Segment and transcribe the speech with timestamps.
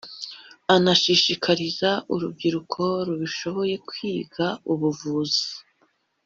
[0.75, 5.47] anashishikariza urubyiruko rubishoboye kwiga ubuvuzi